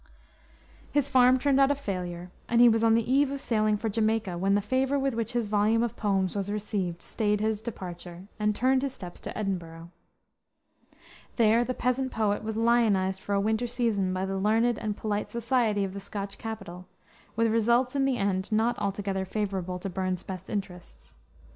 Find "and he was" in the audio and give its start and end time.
2.49-2.83